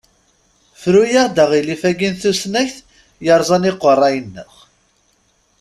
Fru-aɣ-d 0.81 1.37
aɣilif-a 1.43 1.89
n 2.13 2.15
tusnakt 2.21 2.77
yerẓan 3.25 3.67
aqerruy-nneɣ. 3.69 4.51